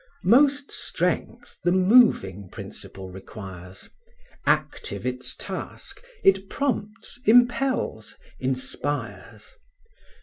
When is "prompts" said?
6.49-7.19